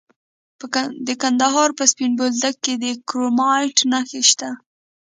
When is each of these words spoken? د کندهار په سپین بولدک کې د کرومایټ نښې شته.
د 1.07 1.09
کندهار 1.21 1.69
په 1.77 1.83
سپین 1.91 2.11
بولدک 2.19 2.55
کې 2.65 2.73
د 2.83 2.85
کرومایټ 3.09 3.77
نښې 3.91 4.21
شته. 4.29 4.49